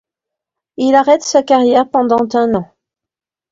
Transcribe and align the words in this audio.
Il 0.77 0.95
arrête 0.95 1.21
sa 1.21 1.43
carrière 1.43 1.87
pendant 1.87 2.25
un 2.33 2.55
an. 2.55 2.73